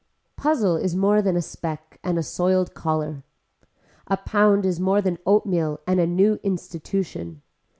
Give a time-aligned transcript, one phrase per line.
[0.35, 3.21] Puzzle is more than a speck and a soiled collar.
[4.07, 7.43] A pound is more than oat meal and a new institution.